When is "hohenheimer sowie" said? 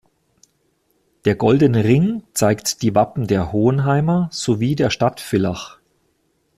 3.51-4.73